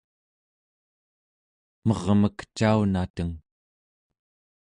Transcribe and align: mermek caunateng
mermek 1.87 2.37
caunateng 2.57 3.33